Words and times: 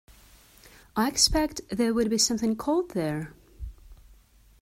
I 0.95 1.07
expect 1.07 1.61
there 1.69 1.93
would 1.93 2.09
be 2.09 2.17
something 2.17 2.55
cold 2.55 2.89
there. 2.95 3.35